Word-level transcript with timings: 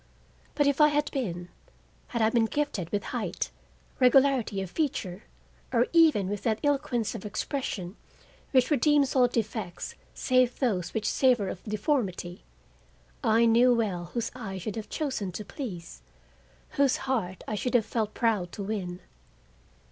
But 0.55 0.65
if 0.65 0.81
I 0.81 0.87
had 0.87 1.11
been; 1.11 1.49
had 2.07 2.23
I 2.23 2.31
been 2.31 2.45
gifted 2.47 2.89
with 2.89 3.03
height, 3.13 3.51
regularity 3.99 4.59
of 4.59 4.71
feature, 4.71 5.25
or 5.71 5.85
even 5.93 6.27
with 6.27 6.41
that 6.41 6.59
eloquence 6.63 7.13
of 7.13 7.23
expression 7.23 7.95
which 8.49 8.71
redeems 8.71 9.15
all 9.15 9.27
defects 9.27 9.93
save 10.15 10.57
those 10.57 10.95
which 10.95 11.07
savor 11.07 11.49
of 11.49 11.61
deformity, 11.65 12.43
I 13.23 13.45
knew 13.45 13.75
well 13.75 14.05
whose 14.05 14.31
eye 14.33 14.53
I 14.53 14.57
should 14.57 14.75
have 14.75 14.89
chosen 14.89 15.31
to 15.33 15.45
please, 15.45 16.01
whose 16.71 16.97
heart 17.05 17.43
I 17.47 17.53
should 17.53 17.75
have 17.75 17.85
felt 17.85 18.15
proud 18.15 18.51
to 18.53 18.63
win. 18.63 19.01